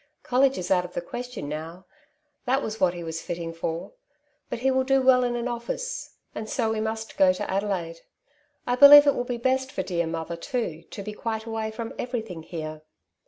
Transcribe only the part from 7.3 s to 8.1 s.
to Adelaide.